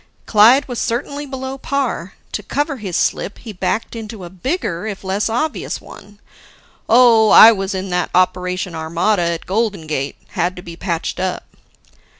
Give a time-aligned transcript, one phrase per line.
[0.25, 2.15] Clyde was certainly below par.
[2.31, 6.19] To cover his slip he backed into a bigger, if less obvious, one.
[6.89, 10.15] "Oh, I was in that Operation Armada at Golden Gate.
[10.29, 11.45] Had to be patched up."